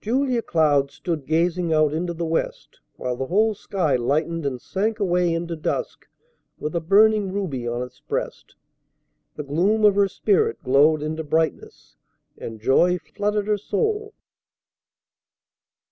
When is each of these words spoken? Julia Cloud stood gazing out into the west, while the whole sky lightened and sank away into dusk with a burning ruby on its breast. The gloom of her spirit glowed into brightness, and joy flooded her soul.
Julia 0.00 0.42
Cloud 0.42 0.90
stood 0.90 1.24
gazing 1.24 1.72
out 1.72 1.94
into 1.94 2.12
the 2.12 2.24
west, 2.24 2.80
while 2.96 3.14
the 3.16 3.26
whole 3.26 3.54
sky 3.54 3.94
lightened 3.94 4.44
and 4.44 4.60
sank 4.60 4.98
away 4.98 5.32
into 5.32 5.54
dusk 5.54 6.08
with 6.58 6.74
a 6.74 6.80
burning 6.80 7.30
ruby 7.30 7.68
on 7.68 7.82
its 7.84 8.00
breast. 8.00 8.56
The 9.36 9.44
gloom 9.44 9.84
of 9.84 9.94
her 9.94 10.08
spirit 10.08 10.60
glowed 10.64 11.00
into 11.00 11.22
brightness, 11.22 11.94
and 12.36 12.60
joy 12.60 12.98
flooded 12.98 13.46
her 13.46 13.56
soul. 13.56 14.14